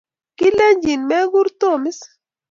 Kalechin 0.37 1.01
mekur 1.09 1.47
Tom 1.61 1.81
is? 1.91 1.99